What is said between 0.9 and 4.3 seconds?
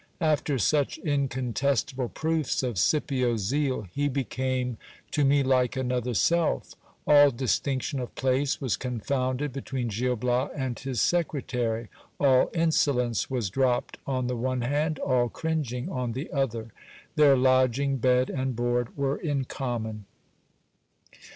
incontestable proofs of Scipio's zeal, he